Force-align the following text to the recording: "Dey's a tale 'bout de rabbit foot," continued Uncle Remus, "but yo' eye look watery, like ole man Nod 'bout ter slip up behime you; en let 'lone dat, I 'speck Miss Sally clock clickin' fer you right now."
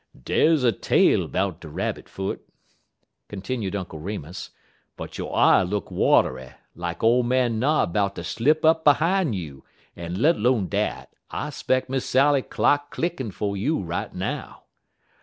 "Dey's 0.19 0.63
a 0.63 0.71
tale 0.71 1.27
'bout 1.27 1.61
de 1.61 1.67
rabbit 1.69 2.09
foot," 2.09 2.41
continued 3.27 3.75
Uncle 3.75 3.99
Remus, 3.99 4.49
"but 4.97 5.19
yo' 5.19 5.29
eye 5.29 5.61
look 5.61 5.91
watery, 5.91 6.53
like 6.73 7.03
ole 7.03 7.21
man 7.21 7.59
Nod 7.59 7.93
'bout 7.93 8.15
ter 8.15 8.23
slip 8.23 8.65
up 8.65 8.83
behime 8.83 9.31
you; 9.31 9.63
en 9.95 10.15
let 10.15 10.39
'lone 10.39 10.67
dat, 10.67 11.13
I 11.29 11.51
'speck 11.51 11.87
Miss 11.87 12.03
Sally 12.07 12.41
clock 12.41 12.89
clickin' 12.89 13.29
fer 13.29 13.55
you 13.55 13.79
right 13.79 14.11
now." 14.11 14.63